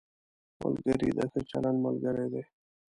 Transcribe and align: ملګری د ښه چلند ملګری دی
ملګری 0.61 1.09
د 1.17 1.19
ښه 1.31 1.39
چلند 1.49 1.77
ملګری 1.85 2.25
دی 2.33 2.43